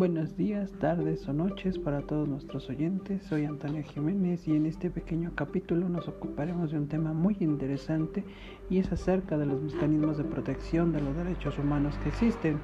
Buenos 0.00 0.34
días, 0.34 0.72
tardes 0.80 1.28
o 1.28 1.34
noches 1.34 1.78
para 1.78 2.00
todos 2.00 2.26
nuestros 2.26 2.70
oyentes. 2.70 3.22
Soy 3.24 3.44
Antonio 3.44 3.82
Jiménez 3.82 4.48
y 4.48 4.56
en 4.56 4.64
este 4.64 4.88
pequeño 4.88 5.32
capítulo 5.34 5.90
nos 5.90 6.08
ocuparemos 6.08 6.70
de 6.70 6.78
un 6.78 6.88
tema 6.88 7.12
muy 7.12 7.36
interesante 7.40 8.24
y 8.70 8.78
es 8.78 8.90
acerca 8.90 9.36
de 9.36 9.44
los 9.44 9.60
mecanismos 9.60 10.16
de 10.16 10.24
protección 10.24 10.92
de 10.92 11.02
los 11.02 11.14
derechos 11.14 11.58
humanos 11.58 11.98
que 12.02 12.08
existen, 12.08 12.60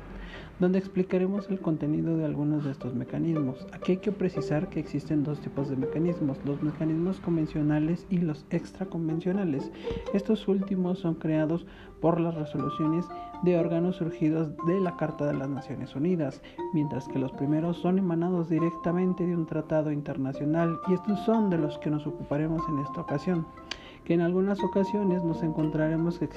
donde 0.59 0.79
explicaremos 0.79 1.51
el 1.51 1.61
contenido 1.61 2.17
de 2.17 2.25
algunos 2.25 2.65
de 2.65 2.71
estos 2.71 2.95
mecanismos. 2.95 3.67
Aquí 3.71 3.93
hay 3.93 3.99
que 3.99 4.13
precisar 4.13 4.71
que 4.71 4.81
existen 4.81 5.23
dos 5.23 5.39
tipos 5.41 5.69
de 5.69 5.77
mecanismos, 5.77 6.39
los 6.47 6.63
mecanismos 6.63 7.21
convencionales 7.21 8.07
y 8.09 8.17
los 8.17 8.47
extraconvencionales. 8.49 9.71
Estos 10.15 10.49
últimos 10.49 11.01
son 11.01 11.17
creados 11.17 11.67
por 12.01 12.19
las 12.19 12.35
resoluciones 12.35 13.05
de 13.47 13.57
órganos 13.57 13.97
surgidos 13.97 14.51
de 14.67 14.81
la 14.81 14.97
Carta 14.97 15.25
de 15.25 15.33
las 15.33 15.49
Naciones 15.49 15.95
Unidas, 15.95 16.43
mientras 16.73 17.07
que 17.07 17.21
los 17.21 17.31
primeros 17.31 17.77
son 17.77 17.97
emanados 17.97 18.49
directamente 18.49 19.25
de 19.25 19.37
un 19.37 19.47
tratado 19.47 19.93
internacional 19.93 20.81
y 20.89 20.95
estos 20.95 21.21
son 21.21 21.49
de 21.49 21.57
los 21.57 21.79
que 21.79 21.89
nos 21.89 22.09
ocuparemos 22.09 22.61
en 22.69 22.81
esta 22.81 23.01
ocasión, 23.01 23.47
que 24.05 24.15
en 24.15 24.21
algunas 24.21 24.63
ocasiones 24.65 25.23
nos 25.23 25.45
encontraremos 25.45 26.19
que, 26.19 26.29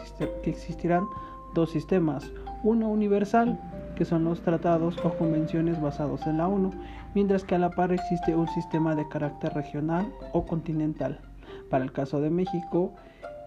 existirán 0.43 1.03
dos 1.55 1.71
sistemas, 1.71 2.31
uno 2.61 2.87
universal, 2.87 3.59
que 3.95 4.05
son 4.05 4.23
los 4.23 4.41
tratados 4.41 4.95
o 5.03 5.09
convenciones 5.17 5.81
basados 5.81 6.27
en 6.27 6.37
la 6.37 6.47
ONU, 6.47 6.69
mientras 7.15 7.43
que 7.43 7.55
a 7.55 7.59
la 7.59 7.71
par 7.71 7.91
existe 7.91 8.35
un 8.35 8.47
sistema 8.49 8.93
de 8.93 9.07
carácter 9.09 9.51
regional 9.55 10.13
o 10.31 10.45
continental. 10.45 11.19
Para 11.71 11.83
el 11.83 11.91
caso 11.91 12.21
de 12.21 12.29
México 12.29 12.93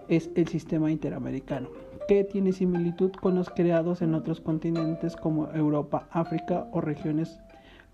es 0.09 0.31
el 0.35 0.49
sistema 0.49 0.91
interamericano 0.91 1.69
que 2.09 2.25
tiene 2.25 2.53
similitud 2.53 3.13
con 3.13 3.35
los 3.35 3.51
creados 3.51 4.03
en 4.03 4.15
otros 4.15 4.41
continentes 4.41 5.17
como 5.17 5.51
Europa, 5.53 6.09
África 6.11 6.67
o 6.73 6.81
regiones 6.81 7.39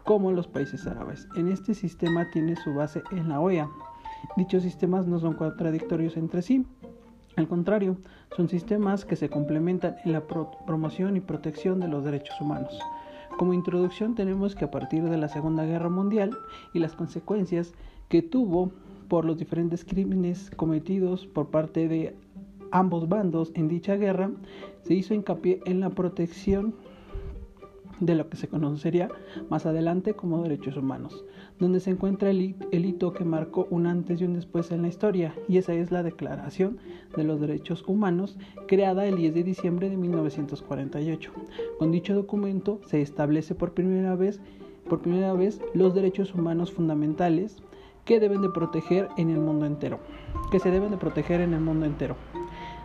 como 0.04 0.32
los 0.32 0.46
países 0.48 0.86
árabes. 0.86 1.28
En 1.36 1.48
este 1.48 1.74
sistema 1.74 2.30
tiene 2.30 2.56
su 2.56 2.74
base 2.74 3.02
en 3.12 3.28
la 3.28 3.40
OEA. 3.40 3.68
Dichos 4.36 4.62
sistemas 4.62 5.06
no 5.06 5.18
son 5.18 5.34
contradictorios 5.34 6.16
entre 6.16 6.42
sí. 6.42 6.66
Al 7.36 7.46
contrario, 7.46 7.98
son 8.36 8.48
sistemas 8.48 9.04
que 9.04 9.16
se 9.16 9.28
complementan 9.28 9.96
en 10.04 10.12
la 10.12 10.26
promoción 10.26 11.16
y 11.16 11.20
protección 11.20 11.78
de 11.78 11.88
los 11.88 12.04
derechos 12.04 12.40
humanos. 12.40 12.78
Como 13.36 13.54
introducción 13.54 14.14
tenemos 14.14 14.56
que 14.56 14.64
a 14.64 14.70
partir 14.70 15.04
de 15.04 15.16
la 15.16 15.28
Segunda 15.28 15.64
Guerra 15.64 15.88
Mundial 15.88 16.36
y 16.72 16.80
las 16.80 16.96
consecuencias 16.96 17.74
que 18.08 18.22
tuvo 18.22 18.72
por 19.08 19.24
los 19.24 19.38
diferentes 19.38 19.84
crímenes 19.84 20.50
cometidos 20.56 21.26
por 21.26 21.50
parte 21.50 21.86
de 21.86 22.16
ambos 22.70 23.08
bandos 23.08 23.52
en 23.54 23.68
dicha 23.68 23.96
guerra, 23.96 24.30
se 24.82 24.94
hizo 24.94 25.14
hincapié 25.14 25.60
en 25.64 25.80
la 25.80 25.90
protección 25.90 26.74
de 28.00 28.14
lo 28.14 28.28
que 28.28 28.36
se 28.36 28.48
conocería 28.48 29.08
más 29.50 29.66
adelante 29.66 30.14
como 30.14 30.42
derechos 30.42 30.76
humanos, 30.76 31.24
donde 31.58 31.80
se 31.80 31.90
encuentra 31.90 32.30
el, 32.30 32.54
hito 32.70 33.12
que 33.12 33.24
marcó 33.24 33.66
un 33.70 33.86
antes 33.86 34.20
y 34.20 34.24
un 34.24 34.34
después 34.34 34.70
en 34.70 34.82
la 34.82 34.88
historia, 34.88 35.34
y 35.48 35.58
esa 35.58 35.74
es 35.74 35.90
la 35.90 36.02
Declaración 36.02 36.78
de 37.16 37.24
los 37.24 37.40
Derechos 37.40 37.84
Humanos, 37.86 38.38
creada 38.66 39.06
el 39.06 39.16
10 39.16 39.34
de 39.34 39.44
diciembre 39.44 39.90
de 39.90 39.96
1948. 39.96 41.32
Con 41.78 41.90
dicho 41.90 42.14
documento 42.14 42.80
se 42.86 43.02
establece 43.02 43.54
por 43.54 43.74
primera 43.74 44.14
vez, 44.14 44.40
por 44.88 45.00
primera 45.00 45.32
vez 45.32 45.60
los 45.74 45.94
derechos 45.94 46.34
humanos 46.34 46.72
fundamentales 46.72 47.56
que 48.04 48.20
deben 48.20 48.40
de 48.40 48.48
proteger 48.48 49.08
en 49.18 49.30
el 49.30 49.40
mundo 49.40 49.66
entero, 49.66 49.98
que 50.50 50.60
se 50.60 50.70
deben 50.70 50.90
de 50.90 50.96
proteger 50.96 51.40
en 51.40 51.52
el 51.52 51.60
mundo 51.60 51.84
entero. 51.84 52.16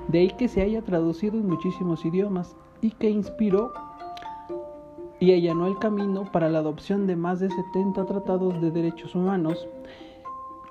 De 0.08 0.20
ahí 0.20 0.30
que 0.32 0.48
se 0.48 0.62
haya 0.62 0.82
traducido 0.82 1.38
en 1.38 1.48
muchísimos 1.48 2.06
idiomas 2.06 2.56
y 2.82 2.92
que 2.92 3.10
inspiró 3.10 3.72
y 5.20 5.32
allanó 5.32 5.68
el 5.68 5.80
camino 5.80 6.30
para 6.32 6.50
la 6.50 6.60
adopción 6.60 7.08
de 7.08 7.16
más 7.16 7.40
de 7.40 7.50
70 7.50 8.06
tratados 8.06 8.62
de 8.62 8.72
derechos 8.72 9.16
humanos, 9.16 9.68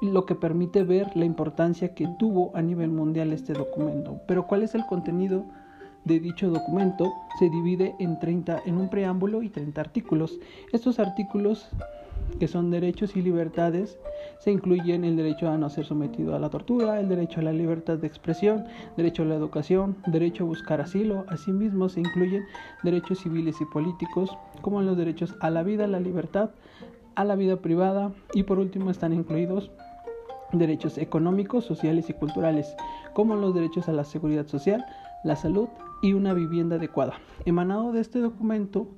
lo 0.02 0.26
que 0.26 0.34
permite 0.34 0.82
ver 0.82 1.16
la 1.16 1.24
importancia 1.24 1.94
que 1.94 2.08
tuvo 2.18 2.50
a 2.54 2.60
nivel 2.60 2.90
mundial 2.90 3.32
este 3.32 3.54
documento. 3.54 4.20
Pero 4.26 4.46
¿cuál 4.46 4.62
es 4.62 4.74
el 4.74 4.84
contenido 4.86 5.44
de 6.04 6.20
dicho 6.20 6.50
documento? 6.50 7.12
Se 7.38 7.48
divide 7.48 7.94
en 7.98 8.18
30 8.18 8.62
en 8.66 8.76
un 8.76 8.90
preámbulo 8.90 9.42
y 9.42 9.48
30 9.48 9.80
artículos. 9.80 10.38
Estos 10.72 10.98
artículos 10.98 11.70
que 12.38 12.48
son 12.48 12.70
derechos 12.70 13.16
y 13.16 13.22
libertades, 13.22 13.98
se 14.42 14.50
incluyen 14.50 15.04
el 15.04 15.16
derecho 15.16 15.48
a 15.48 15.56
no 15.56 15.70
ser 15.70 15.84
sometido 15.84 16.34
a 16.34 16.40
la 16.40 16.50
tortura, 16.50 16.98
el 16.98 17.08
derecho 17.08 17.38
a 17.38 17.44
la 17.44 17.52
libertad 17.52 17.98
de 17.98 18.08
expresión, 18.08 18.64
derecho 18.96 19.22
a 19.22 19.26
la 19.26 19.36
educación, 19.36 19.96
derecho 20.08 20.42
a 20.42 20.48
buscar 20.48 20.80
asilo. 20.80 21.24
Asimismo, 21.28 21.88
se 21.88 22.00
incluyen 22.00 22.42
derechos 22.82 23.20
civiles 23.20 23.60
y 23.60 23.64
políticos, 23.66 24.36
como 24.60 24.82
los 24.82 24.96
derechos 24.96 25.36
a 25.38 25.48
la 25.50 25.62
vida, 25.62 25.86
la 25.86 26.00
libertad, 26.00 26.50
a 27.14 27.22
la 27.24 27.36
vida 27.36 27.58
privada 27.58 28.10
y 28.34 28.42
por 28.42 28.58
último 28.58 28.90
están 28.90 29.12
incluidos 29.12 29.70
derechos 30.50 30.98
económicos, 30.98 31.64
sociales 31.64 32.10
y 32.10 32.14
culturales, 32.14 32.74
como 33.14 33.36
los 33.36 33.54
derechos 33.54 33.88
a 33.88 33.92
la 33.92 34.02
seguridad 34.02 34.48
social, 34.48 34.84
la 35.22 35.36
salud 35.36 35.68
y 36.02 36.14
una 36.14 36.34
vivienda 36.34 36.76
adecuada. 36.76 37.14
Emanado 37.44 37.92
de 37.92 38.00
este 38.00 38.18
documento 38.18 38.88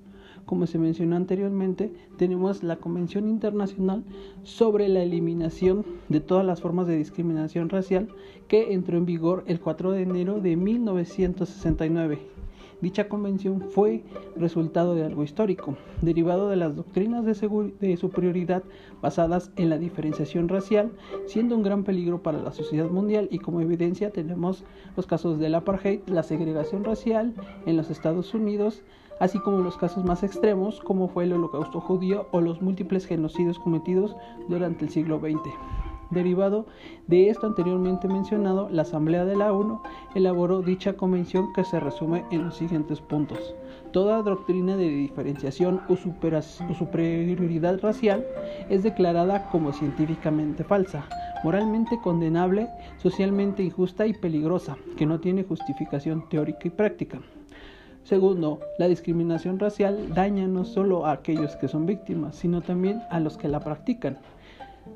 como 0.44 0.66
se 0.66 0.78
mencionó 0.78 1.16
anteriormente, 1.16 1.92
tenemos 2.16 2.62
la 2.62 2.76
Convención 2.76 3.28
Internacional 3.28 4.04
sobre 4.42 4.88
la 4.88 5.02
Eliminación 5.02 5.84
de 6.08 6.20
todas 6.20 6.44
las 6.44 6.60
formas 6.60 6.86
de 6.86 6.96
discriminación 6.96 7.68
racial 7.68 8.08
que 8.48 8.72
entró 8.72 8.98
en 8.98 9.06
vigor 9.06 9.44
el 9.46 9.60
4 9.60 9.92
de 9.92 10.02
enero 10.02 10.40
de 10.40 10.56
1969. 10.56 12.33
Dicha 12.80 13.08
convención 13.08 13.60
fue 13.60 14.04
resultado 14.36 14.94
de 14.94 15.04
algo 15.04 15.22
histórico, 15.22 15.76
derivado 16.02 16.48
de 16.48 16.56
las 16.56 16.76
doctrinas 16.76 17.24
de, 17.24 17.96
superioridad 17.96 18.62
basadas 19.00 19.50
en 19.56 19.70
la 19.70 19.78
diferenciación 19.78 20.48
racial, 20.48 20.92
siendo 21.26 21.56
un 21.56 21.62
gran 21.62 21.84
peligro 21.84 22.22
para 22.22 22.38
la 22.38 22.52
sociedad 22.52 22.90
mundial 22.90 23.28
y 23.30 23.38
como 23.38 23.60
evidencia 23.60 24.10
tenemos 24.10 24.64
los 24.96 25.06
casos 25.06 25.38
del 25.38 25.54
apartheid, 25.54 26.00
la 26.06 26.22
segregación 26.22 26.84
racial 26.84 27.34
en 27.66 27.76
los 27.76 27.90
Estados 27.90 28.34
Unidos, 28.34 28.82
así 29.20 29.38
como 29.38 29.58
los 29.58 29.76
casos 29.76 30.04
más 30.04 30.22
extremos 30.22 30.80
como 30.80 31.08
fue 31.08 31.24
el 31.24 31.32
holocausto 31.32 31.80
judío 31.80 32.26
o 32.32 32.40
los 32.40 32.60
múltiples 32.60 33.06
genocidios 33.06 33.58
cometidos 33.58 34.16
durante 34.48 34.84
el 34.84 34.90
siglo 34.90 35.20
XX. 35.20 35.93
Derivado 36.10 36.66
de 37.06 37.28
esto 37.28 37.46
anteriormente 37.46 38.08
mencionado, 38.08 38.68
la 38.70 38.82
Asamblea 38.82 39.24
de 39.24 39.36
la 39.36 39.52
ONU 39.52 39.80
elaboró 40.14 40.62
dicha 40.62 40.94
convención 40.94 41.52
que 41.54 41.64
se 41.64 41.80
resume 41.80 42.24
en 42.30 42.44
los 42.44 42.56
siguientes 42.56 43.00
puntos. 43.00 43.54
Toda 43.92 44.22
doctrina 44.22 44.76
de 44.76 44.88
diferenciación 44.88 45.80
o, 45.88 45.96
superioridad 45.96 47.80
racial 47.80 48.26
es 48.68 48.82
declarada 48.82 49.48
como 49.50 49.72
científicamente 49.72 50.64
falsa, 50.64 51.04
moralmente 51.42 51.98
condenable, 52.02 52.68
socialmente 52.98 53.62
injusta 53.62 54.06
y 54.06 54.12
peligrosa, 54.12 54.76
que 54.96 55.06
no 55.06 55.20
tiene 55.20 55.44
justificación 55.44 56.28
teórica 56.28 56.68
y 56.68 56.70
práctica. 56.70 57.20
Segundo, 58.04 58.60
la 58.78 58.86
discriminación 58.86 59.58
racial 59.58 60.12
daña 60.12 60.46
no 60.46 60.64
solo 60.64 61.06
a 61.06 61.12
aquellos 61.12 61.56
que 61.56 61.68
son 61.68 61.86
víctimas, 61.86 62.36
sino 62.36 62.60
también 62.60 63.02
a 63.10 63.18
los 63.18 63.38
que 63.38 63.48
la 63.48 63.60
practican. 63.60 64.18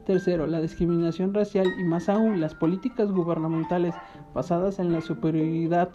Tercero, 0.09 0.47
la 0.47 0.63
discriminación 0.63 1.35
racial 1.35 1.67
y 1.79 1.85
más 1.85 2.09
aún 2.09 2.41
las 2.41 2.55
políticas 2.55 3.13
gubernamentales 3.13 3.95
basadas 4.33 4.79
en 4.79 4.91
la 4.91 5.03
superioridad 5.03 5.91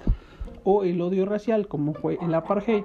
o 0.63 0.83
el 0.83 1.01
odio 1.01 1.25
racial, 1.25 1.67
como 1.67 1.95
fue 1.95 2.19
el 2.21 2.35
apartheid, 2.35 2.83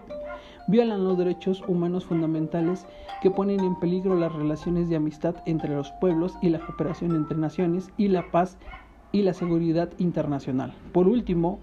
violan 0.68 1.04
los 1.04 1.18
derechos 1.18 1.62
humanos 1.68 2.06
fundamentales 2.06 2.86
que 3.20 3.30
ponen 3.30 3.60
en 3.60 3.78
peligro 3.78 4.14
las 4.14 4.34
relaciones 4.34 4.88
de 4.88 4.96
amistad 4.96 5.34
entre 5.44 5.76
los 5.76 5.92
pueblos 6.00 6.32
y 6.40 6.48
la 6.48 6.60
cooperación 6.60 7.14
entre 7.14 7.36
naciones 7.36 7.90
y 7.98 8.08
la 8.08 8.30
paz 8.30 8.56
y 9.12 9.20
la 9.20 9.34
seguridad 9.34 9.90
internacional. 9.98 10.72
Por 10.94 11.08
último, 11.08 11.60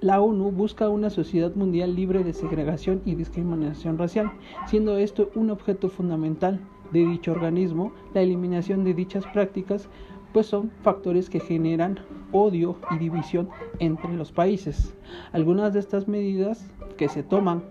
la 0.00 0.20
ONU 0.20 0.50
busca 0.50 0.88
una 0.88 1.10
sociedad 1.10 1.54
mundial 1.54 1.94
libre 1.94 2.24
de 2.24 2.32
segregación 2.32 3.02
y 3.04 3.14
discriminación 3.14 3.98
racial, 3.98 4.32
siendo 4.66 4.98
esto 4.98 5.30
un 5.36 5.50
objeto 5.50 5.88
fundamental 5.88 6.58
de 6.94 7.04
dicho 7.04 7.32
organismo. 7.32 7.92
La 8.14 8.22
eliminación 8.22 8.84
de 8.84 8.94
dichas 8.94 9.26
prácticas 9.32 9.88
pues 10.32 10.46
son 10.46 10.70
factores 10.82 11.28
que 11.28 11.38
generan 11.38 12.00
odio 12.32 12.76
y 12.90 12.98
división 12.98 13.50
entre 13.78 14.12
los 14.14 14.32
países. 14.32 14.94
Algunas 15.32 15.74
de 15.74 15.80
estas 15.80 16.08
medidas 16.08 16.66
que 16.96 17.08
se 17.08 17.22
toman 17.22 17.62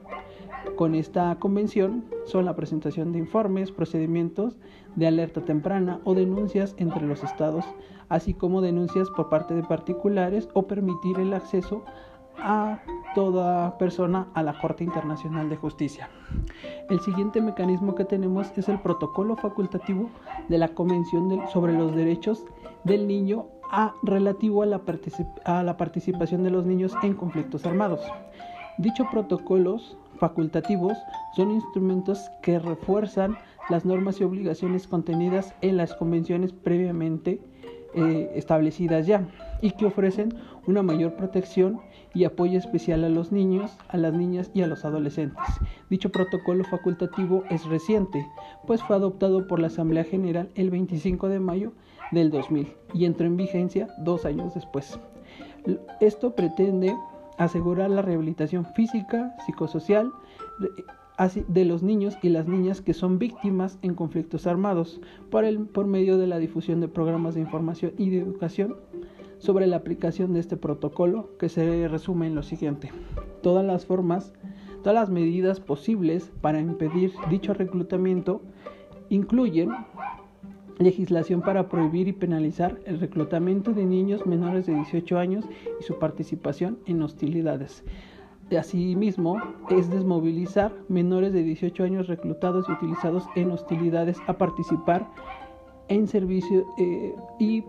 con 0.78 0.96
esta 0.96 1.36
convención 1.40 2.06
son 2.26 2.46
la 2.46 2.56
presentación 2.56 3.12
de 3.12 3.20
informes, 3.20 3.72
procedimientos 3.72 4.58
de 4.96 5.08
alerta 5.08 5.42
temprana 5.44 6.00
o 6.06 6.14
denuncias 6.14 6.76
entre 6.78 7.06
los 7.06 7.24
estados, 7.24 7.66
así 8.08 8.34
como 8.34 8.62
denuncias 8.62 9.10
por 9.10 9.30
parte 9.30 9.56
de 9.56 9.64
particulares 9.64 10.48
o 10.54 10.68
permitir 10.68 11.20
el 11.20 11.34
acceso 11.34 11.84
a 12.38 12.82
toda 13.14 13.78
persona 13.78 14.28
a 14.34 14.44
la 14.44 14.60
Corte 14.60 14.84
Internacional 14.84 15.50
de 15.50 15.56
Justicia. 15.56 16.10
El 16.90 17.00
siguiente 17.00 17.42
mecanismo 17.42 17.96
que 17.96 18.06
tenemos 18.06 18.52
es 18.58 18.70
el 18.70 18.80
protocolo 18.80 19.36
facultativo 19.36 20.10
de 20.50 20.58
la 20.58 20.70
Convención 20.70 21.42
sobre 21.52 21.74
los 21.74 21.96
Derechos 21.96 22.46
del 22.84 23.08
Niño 23.08 23.48
a, 23.72 23.94
relativo 24.04 24.64
a 24.64 24.66
la, 24.66 25.78
participación 25.78 26.44
de 26.44 26.52
los 26.52 26.66
niños 26.66 26.94
en 27.02 27.16
conflictos 27.16 27.66
armados. 27.66 28.02
Dichos 28.78 29.08
protocolos 29.12 29.98
facultativos 30.18 30.98
son 31.36 31.52
instrumentos 31.52 32.30
que 32.42 32.60
refuerzan 32.60 33.38
las 33.70 33.86
normas 33.86 34.20
y 34.20 34.24
obligaciones 34.24 34.88
contenidas 34.88 35.56
en 35.62 35.78
las 35.78 35.94
convenciones 35.96 36.52
previamente 36.52 37.42
eh, 37.96 38.32
establecidas 38.36 39.08
ya 39.08 39.26
y 39.64 39.72
que 39.72 39.86
ofrecen 39.86 40.36
una 40.68 40.84
mayor 40.84 41.16
protección 41.16 41.80
y 42.14 42.26
apoyo 42.26 42.60
especial 42.60 43.06
a 43.06 43.10
los 43.10 43.32
niños, 43.32 43.72
a 43.88 43.98
las 43.98 44.14
niñas 44.14 44.52
y 44.54 44.62
a 44.62 44.68
los 44.68 44.84
adolescentes. 44.84 45.42
Dicho 45.90 46.12
protocolo 46.12 46.66
facultativo 46.66 47.46
es 47.50 47.64
reciente, 47.66 48.28
pues 48.68 48.84
fue 48.84 48.98
adoptado 48.98 49.48
por 49.48 49.60
la 49.60 49.68
Asamblea 49.68 50.04
General 50.04 50.50
el 50.56 50.70
25 50.70 51.30
de 51.30 51.40
mayo 51.40 51.72
del 52.12 52.30
2000 52.30 52.74
y 52.94 53.06
entró 53.06 53.26
en 53.26 53.38
vigencia 53.38 53.88
dos 54.00 54.26
años 54.26 54.54
después. 54.54 55.00
Esto 56.02 56.36
pretende 56.36 56.94
asegurar 57.38 57.90
la 57.90 58.02
rehabilitación 58.02 58.66
física, 58.76 59.34
psicosocial, 59.46 60.12
de 61.48 61.66
los 61.66 61.84
niños 61.84 62.18
y 62.22 62.30
las 62.30 62.48
niñas 62.48 62.82
que 62.82 62.94
son 62.94 63.20
víctimas 63.20 63.78
en 63.82 63.94
conflictos 63.96 64.46
armados 64.46 65.00
por, 65.30 65.46
el, 65.46 65.60
por 65.68 65.86
medio 65.86 66.18
de 66.18 66.28
la 66.28 66.40
difusión 66.40 66.82
de 66.82 66.88
programas 66.88 67.36
de 67.36 67.42
información 67.42 67.94
y 67.98 68.10
de 68.10 68.20
educación 68.20 68.76
sobre 69.44 69.68
la 69.68 69.76
aplicación 69.76 70.32
de 70.32 70.40
este 70.40 70.56
protocolo 70.56 71.38
que 71.38 71.50
se 71.50 71.90
resume 71.90 72.28
en 72.28 72.36
lo 72.36 72.44
siguiente. 72.44 72.92
Todas 73.42 73.66
las 73.66 73.86
formas, 73.86 74.32
todas 74.80 74.96
las 74.96 75.10
medidas 75.10 75.60
posibles 75.60 76.32
para 76.40 76.62
impedir 76.62 77.12
dicho 77.30 77.54
reclutamiento 77.54 78.42
incluyen 79.10 79.72
legislación 80.80 81.42
para 81.42 81.68
prohibir 81.68 82.08
y 82.08 82.14
penalizar 82.14 82.80
el 82.86 83.02
reclutamiento 83.02 83.74
de 83.74 83.86
niños 83.86 84.26
menores 84.26 84.66
de 84.66 84.76
18 84.76 85.20
años 85.20 85.46
y 85.78 85.84
su 85.84 86.00
participación 86.00 86.80
en 86.86 87.02
hostilidades 87.02 87.84
Asimismo, 88.58 89.42
es 89.70 89.90
desmovilizar 89.90 90.72
menores 90.88 91.34
de 91.34 91.44
18 91.44 91.84
años 91.84 92.08
reclutados 92.08 92.66
y 92.70 92.72
utilizados 92.72 93.24
en 93.36 93.52
hostilidades 93.52 94.18
a 94.28 94.38
participar 94.38 95.10
en 95.88 96.08
servicio 96.08 96.66
eh, 96.78 97.16
y 97.40 97.64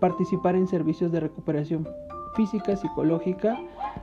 participar 0.00 0.56
en 0.56 0.66
servicios 0.66 1.12
de 1.12 1.20
recuperación 1.20 1.88
física, 2.34 2.76
psicológica, 2.76 3.58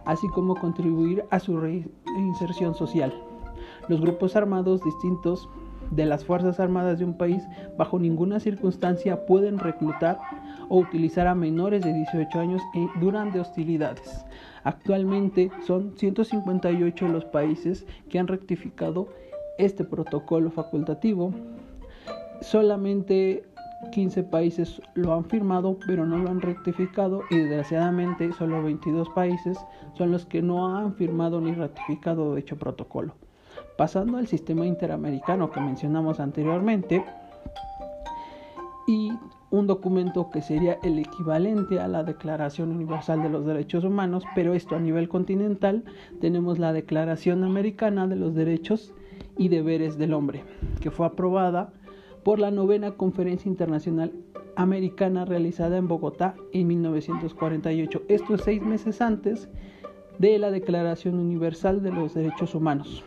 así 0.06 0.28
como 0.30 0.56
contribuir 0.56 1.26
a 1.30 1.40
su 1.40 1.60
reinserción 1.60 2.76
social. 2.76 3.14
Los 3.88 4.02
grupos 4.02 4.36
armados 4.36 4.84
distintos 4.84 5.50
de 5.92 6.06
las 6.06 6.26
Fuerzas 6.26 6.60
Armadas 6.60 7.00
de 7.00 7.06
un 7.06 7.18
país 7.18 7.44
bajo 7.78 8.00
ninguna 8.00 8.40
circunstancia 8.40 9.26
pueden 9.26 9.58
reclutar 9.58 10.20
o 10.70 10.80
utilizar 10.80 11.28
a 11.28 11.36
menores 11.36 11.82
de 11.82 11.94
18 11.94 12.40
años 12.40 12.62
durante 13.00 13.40
hostilidades. 13.40 14.26
Actualmente 14.64 15.50
son 15.66 15.94
158 15.98 17.08
los 17.08 17.26
países 17.26 17.86
que 18.10 18.20
han 18.20 18.28
rectificado 18.28 19.08
este 19.58 19.84
protocolo 19.86 20.52
facultativo. 20.52 21.34
Solamente 22.42 23.46
15 23.92 24.24
países 24.24 24.82
lo 24.96 25.14
han 25.14 25.26
firmado 25.26 25.78
pero 25.86 26.06
no 26.06 26.18
lo 26.18 26.30
han 26.30 26.42
rectificado 26.42 27.22
y 27.30 27.38
desgraciadamente 27.38 28.32
solo 28.34 28.64
22 28.64 29.10
países 29.10 29.58
son 29.94 30.12
los 30.12 30.26
que 30.26 30.42
no 30.42 30.76
han 30.76 30.94
firmado 30.96 31.40
ni 31.42 31.54
ratificado 31.54 32.36
dicho 32.36 32.58
protocolo. 32.58 33.14
Pasando 33.78 34.18
al 34.18 34.28
sistema 34.28 34.66
interamericano 34.66 35.52
que 35.52 35.60
mencionamos 35.60 36.20
anteriormente 36.20 37.06
y 38.88 39.12
un 39.50 39.68
documento 39.68 40.30
que 40.30 40.42
sería 40.42 40.78
el 40.84 41.00
equivalente 41.00 41.80
a 41.80 41.88
la 41.88 42.04
Declaración 42.04 42.72
Universal 42.72 43.22
de 43.22 43.30
los 43.30 43.46
Derechos 43.46 43.84
Humanos, 43.84 44.24
pero 44.36 44.54
esto 44.54 44.76
a 44.76 44.80
nivel 44.80 45.08
continental 45.08 45.84
tenemos 46.20 46.60
la 46.60 46.74
Declaración 46.74 47.44
Americana 47.44 48.08
de 48.08 48.18
los 48.18 48.36
Derechos 48.36 48.94
y 49.38 49.48
Deberes 49.48 49.98
del 49.98 50.14
Hombre, 50.14 50.44
que 50.82 50.92
fue 50.92 51.06
aprobada 51.06 51.72
por 52.28 52.40
la 52.40 52.52
novena 52.52 52.92
Conferencia 52.92 53.48
Internacional 53.48 54.12
Americana 54.58 55.24
realizada 55.24 55.78
en 55.78 55.88
Bogotá 55.88 56.36
en 56.52 56.68
1948. 56.68 58.02
Esto 58.10 58.36
es 58.36 58.42
seis 58.42 58.62
meses 58.62 59.00
antes 59.00 59.48
de 60.20 60.38
la 60.38 60.52
Declaración 60.52 61.20
Universal 61.20 61.82
de 61.82 61.94
los 61.94 62.16
Derechos 62.16 62.54
Humanos 62.54 63.02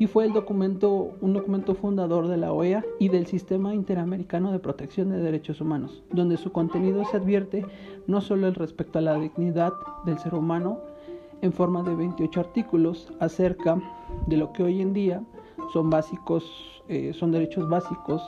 y 0.00 0.08
fue 0.08 0.24
el 0.24 0.32
documento, 0.32 1.12
un 1.20 1.34
documento 1.34 1.76
fundador 1.76 2.26
de 2.26 2.36
la 2.36 2.52
OEA 2.52 2.84
y 2.98 3.10
del 3.10 3.26
Sistema 3.26 3.76
Interamericano 3.76 4.50
de 4.50 4.58
Protección 4.58 5.10
de 5.10 5.18
Derechos 5.18 5.60
Humanos, 5.60 6.02
donde 6.10 6.36
su 6.36 6.50
contenido 6.50 7.04
se 7.04 7.18
advierte 7.18 7.64
no 8.08 8.20
solo 8.20 8.48
el 8.48 8.56
respecto 8.56 8.98
a 8.98 9.02
la 9.02 9.20
dignidad 9.20 9.72
del 10.04 10.18
ser 10.18 10.34
humano, 10.34 10.80
en 11.42 11.52
forma 11.52 11.84
de 11.84 11.94
28 11.94 12.40
artículos 12.40 13.12
acerca 13.20 13.80
de 14.26 14.36
lo 14.36 14.52
que 14.52 14.64
hoy 14.64 14.82
en 14.82 14.94
día 14.94 15.22
son 15.72 15.90
básicos, 15.90 16.44
eh, 16.88 17.12
son 17.14 17.32
derechos 17.32 17.68
básicos 17.68 18.22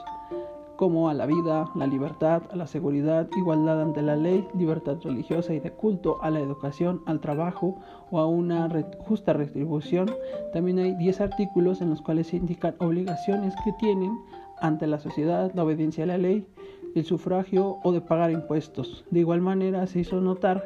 como 0.79 1.09
a 1.09 1.15
la 1.15 1.27
vida, 1.27 1.69
la 1.75 1.89
libertad, 1.89 2.43
a 2.53 2.57
la 2.57 2.69
seguridad, 2.69 3.29
igualdad 3.37 3.83
ante 3.83 4.01
la 4.01 4.15
ley, 4.15 4.47
libertad 4.55 4.97
religiosa 5.03 5.53
y 5.53 5.59
de 5.59 5.73
culto, 5.73 6.23
a 6.23 6.31
la 6.31 6.39
educación, 6.39 7.03
al 7.05 7.19
trabajo 7.19 7.81
o 8.13 8.21
a 8.21 8.27
una 8.27 8.71
justa 9.01 9.33
retribución. 9.33 10.09
También 10.53 10.79
hay 10.79 10.95
10 10.95 11.21
artículos 11.21 11.81
en 11.81 11.91
los 11.91 12.01
cuales 12.01 12.29
se 12.29 12.37
indican 12.37 12.77
obligaciones 12.79 13.55
que 13.65 13.73
tienen 13.81 14.17
ante 14.61 14.87
la 14.87 15.01
sociedad, 15.01 15.51
la 15.53 15.65
obediencia 15.65 16.05
a 16.05 16.07
la 16.07 16.19
ley, 16.19 16.47
el 16.95 17.05
sufragio 17.05 17.79
o 17.83 17.91
de 17.91 18.01
pagar 18.01 18.31
impuestos. 18.31 19.05
De 19.11 19.19
igual 19.19 19.41
manera 19.41 19.85
se 19.89 19.99
hizo 19.99 20.21
notar 20.21 20.63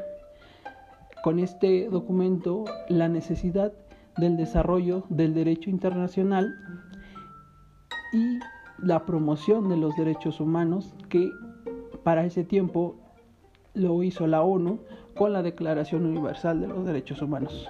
con 1.24 1.38
este 1.38 1.88
documento 1.88 2.64
la 2.88 3.08
necesidad 3.08 3.72
del 4.16 4.36
desarrollo 4.36 5.04
del 5.08 5.34
derecho 5.34 5.70
internacional 5.70 6.54
y 8.12 8.38
la 8.78 9.06
promoción 9.06 9.68
de 9.68 9.76
los 9.76 9.96
derechos 9.96 10.40
humanos 10.40 10.94
que 11.08 11.30
para 12.02 12.24
ese 12.24 12.44
tiempo 12.44 12.96
lo 13.74 14.02
hizo 14.02 14.26
la 14.26 14.42
ONU 14.42 14.80
con 15.14 15.32
la 15.32 15.42
Declaración 15.42 16.04
Universal 16.04 16.60
de 16.60 16.68
los 16.68 16.84
Derechos 16.84 17.22
Humanos. 17.22 17.68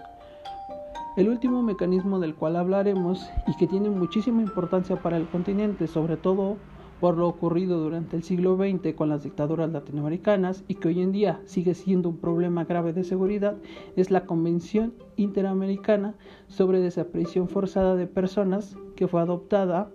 El 1.16 1.28
último 1.28 1.62
mecanismo 1.62 2.18
del 2.18 2.34
cual 2.34 2.56
hablaremos 2.56 3.28
y 3.46 3.54
que 3.56 3.66
tiene 3.66 3.90
muchísima 3.90 4.40
importancia 4.40 4.96
para 4.96 5.18
el 5.18 5.28
continente, 5.28 5.86
sobre 5.86 6.16
todo 6.16 6.56
por 7.02 7.19
lo 7.19 7.26
ocurrido 7.26 7.81
durante 7.81 8.16
el 8.16 8.22
siglo 8.22 8.56
XX 8.56 8.94
con 8.94 9.08
las 9.08 9.25
dictaduras 9.25 9.72
latinoamericanas 9.72 10.62
y 10.69 10.76
que 10.76 10.87
hoy 10.87 11.02
en 11.02 11.10
día 11.10 11.40
sigue 11.46 11.75
siendo 11.75 12.08
un 12.08 12.19
problema 12.19 12.64
grave 12.64 12.93
de 12.93 13.02
seguridad, 13.02 13.56
es 13.96 14.12
la 14.12 14.25
Convención 14.25 14.94
Interamericana 15.16 16.14
sobre 16.46 16.78
Desaparición 16.78 17.48
Forzada 17.48 17.96
de 17.96 18.06
Personas 18.06 18.76
que 18.94 19.08
fue 19.08 19.20
adoptada 19.20 19.91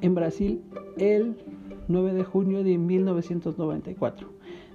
en 0.00 0.14
Brasil 0.14 0.62
el 0.96 1.36
9 1.88 2.14
de 2.14 2.24
junio 2.24 2.64
de 2.64 2.78
1994. 2.78 4.30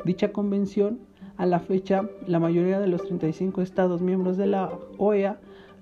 Dicha 0.05 0.31
convención, 0.31 0.99
a 1.37 1.47
la 1.47 1.59
fecha, 1.59 2.07
la 2.27 2.39
mayoría 2.39 2.79
de 2.79 2.87
los 2.87 3.01
35 3.01 3.63
estados 3.63 3.99
miembros 3.99 4.37
de 4.37 4.45
la 4.45 4.77
OEA 4.99 5.39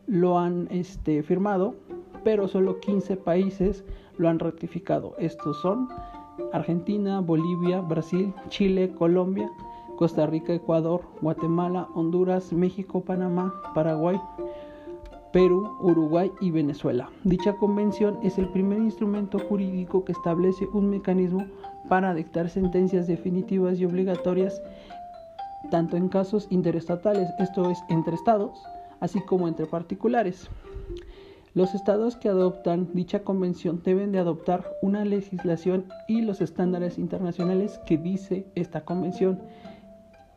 lo 0.07 0.39
han 0.39 0.69
este, 0.71 1.21
firmado, 1.21 1.75
pero 2.23 2.47
solo 2.47 2.79
15 2.79 3.17
países 3.17 3.83
lo 4.17 4.29
han 4.29 4.39
ratificado. 4.39 5.15
Estos 5.17 5.61
son 5.61 5.87
Argentina, 6.53 7.19
Bolivia, 7.19 7.81
Brasil, 7.81 8.33
Chile, 8.49 8.93
Colombia, 8.97 9.49
Costa 9.97 10.25
Rica, 10.25 10.53
Ecuador, 10.53 11.01
Guatemala, 11.21 11.87
Honduras, 11.93 12.51
México, 12.53 13.01
Panamá, 13.01 13.53
Paraguay, 13.75 14.19
Perú, 15.31 15.77
Uruguay 15.79 16.31
y 16.41 16.51
Venezuela. 16.51 17.09
Dicha 17.23 17.53
convención 17.53 18.17
es 18.23 18.37
el 18.37 18.49
primer 18.49 18.79
instrumento 18.79 19.39
jurídico 19.39 20.03
que 20.03 20.11
establece 20.11 20.65
un 20.73 20.89
mecanismo 20.89 21.45
para 21.87 22.13
dictar 22.13 22.49
sentencias 22.49 23.07
definitivas 23.07 23.79
y 23.79 23.85
obligatorias 23.85 24.61
tanto 25.69 25.95
en 25.97 26.09
casos 26.09 26.47
interestatales, 26.49 27.29
esto 27.39 27.69
es, 27.69 27.83
entre 27.89 28.15
estados, 28.15 28.61
así 28.99 29.21
como 29.21 29.47
entre 29.47 29.65
particulares. 29.65 30.49
Los 31.53 31.75
estados 31.75 32.15
que 32.15 32.29
adoptan 32.29 32.87
dicha 32.93 33.25
convención 33.25 33.81
deben 33.83 34.13
de 34.13 34.19
adoptar 34.19 34.71
una 34.81 35.03
legislación 35.03 35.85
y 36.07 36.21
los 36.21 36.39
estándares 36.39 36.97
internacionales 36.97 37.81
que 37.85 37.97
dice 37.97 38.45
esta 38.55 38.85
convención 38.85 39.41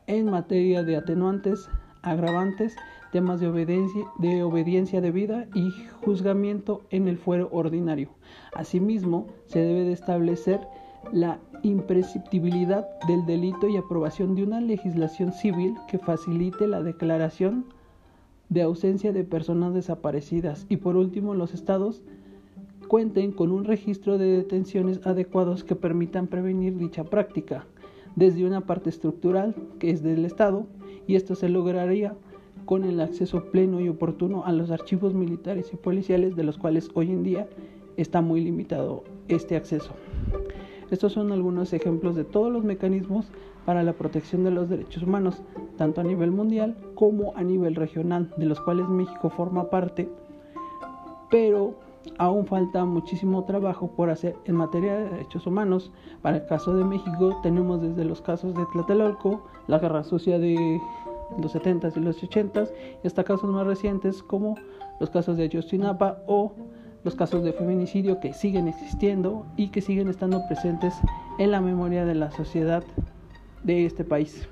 en 0.09 0.29
materia 0.29 0.83
de 0.83 0.97
atenuantes, 0.97 1.69
agravantes, 2.03 2.75
temas 3.13 3.39
de 3.39 3.47
obediencia, 3.47 4.05
de 4.19 4.43
obediencia 4.43 5.01
debida 5.01 5.47
y 5.55 5.71
juzgamiento 6.05 6.83
en 6.91 7.07
el 7.07 7.17
fuero 7.17 7.49
ordinario. 7.53 8.11
Asimismo, 8.53 9.29
se 9.47 9.61
debe 9.61 9.85
de 9.85 9.93
establecer 9.93 10.67
la 11.13 11.39
imprescriptibilidad 11.63 12.89
del 13.07 13.25
delito 13.25 13.69
y 13.69 13.77
aprobación 13.77 14.35
de 14.35 14.43
una 14.43 14.61
legislación 14.61 15.33
civil 15.33 15.77
que 15.87 15.99
facilite 15.99 16.67
la 16.67 16.83
declaración 16.83 17.67
de 18.49 18.63
ausencia 18.63 19.13
de 19.13 19.25
personas 19.25 19.75
desaparecidas 19.75 20.67
y 20.69 20.77
por 20.77 20.97
último 20.97 21.35
los 21.35 21.55
estados 21.55 22.03
cuenten 22.89 23.33
con 23.33 23.51
un 23.51 23.65
registro 23.65 24.19
de 24.19 24.27
detenciones 24.27 25.07
adecuados 25.07 25.65
que 25.65 25.75
permitan 25.75 26.27
prevenir 26.27 26.77
dicha 26.77 27.05
práctica 27.05 27.67
desde 28.17 28.47
una 28.47 28.61
parte 28.63 28.91
estructural 28.91 29.55
que 29.79 29.91
es 29.91 30.03
del 30.03 30.25
estado 30.25 30.67
y 31.07 31.17
esto 31.17 31.35
se 31.35 31.49
lograría 31.49 32.15
con 32.65 32.85
el 32.85 33.01
acceso 33.01 33.51
pleno 33.51 33.81
y 33.81 33.89
oportuno 33.89 34.45
a 34.45 34.53
los 34.53 34.71
archivos 34.71 35.15
militares 35.15 35.71
y 35.73 35.77
policiales 35.77 36.37
de 36.37 36.45
los 36.45 36.59
cuales 36.59 36.89
hoy 36.95 37.11
en 37.11 37.23
día 37.23 37.49
está 37.97 38.21
muy 38.21 38.41
limitado 38.41 39.05
este 39.29 39.57
acceso. 39.57 39.93
Estos 40.91 41.13
son 41.13 41.33
algunos 41.33 41.73
ejemplos 41.73 42.15
de 42.15 42.25
todos 42.25 42.53
los 42.53 42.65
mecanismos 42.65 43.27
para 43.65 43.83
la 43.83 43.95
protección 43.95 44.45
de 44.45 44.51
los 44.51 44.69
derechos 44.69 45.03
humanos, 45.03 45.43
tanto 45.77 46.01
a 46.01 46.05
nivel 46.05 46.31
mundial 46.31 46.77
como 46.95 47.35
a 47.37 47.43
nivel 47.43 47.75
regional, 47.75 48.33
de 48.37 48.47
los 48.47 48.61
cuales 48.61 48.89
México 48.89 49.31
forma 49.31 49.71
parte, 49.71 50.09
pero 51.31 51.75
aún 52.19 52.47
falta 52.47 52.85
muchísimo 52.85 53.45
trabajo 53.45 53.89
por 53.89 54.11
hacer 54.11 54.37
en 54.45 54.57
materia 54.57 54.97
de 54.97 55.11
derechos 55.11 55.47
humanos. 55.47 55.91
Para 56.23 56.37
el 56.37 56.47
caso 56.47 56.75
de 56.75 56.85
México 56.85 57.41
tenemos 57.43 57.81
desde 57.81 58.05
los 58.05 58.21
casos 58.21 58.55
de 58.55 58.65
Tlatelolco, 58.73 59.43
la 59.67 59.79
guerra 59.79 60.05
sucia 60.05 60.39
de 60.39 60.81
los 61.39 61.55
70s 61.55 61.97
y 61.97 62.01
los 62.01 62.23
80s, 62.23 62.71
y 63.03 63.07
hasta 63.07 63.25
casos 63.25 63.51
más 63.51 63.67
recientes 63.67 64.23
como 64.23 64.57
los 65.01 65.11
casos 65.11 65.37
de 65.37 65.45
Ayotzinapa 65.45 66.19
o 66.27 66.53
los 67.05 67.15
casos 67.15 67.45
de 67.45 67.53
feminicidio 67.53 68.19
que 68.19 68.33
siguen 68.33 68.67
existiendo 68.67 69.47
y 69.57 69.69
que 69.69 69.83
siguen 69.83 70.09
estando 70.09 70.47
presentes 70.49 70.95
en 71.39 71.51
la 71.51 71.61
memoria 71.61 72.05
de 72.05 72.15
la 72.15 72.31
sociedad 72.31 72.83
de 73.63 73.87
este 73.87 74.05
país. 74.05 74.49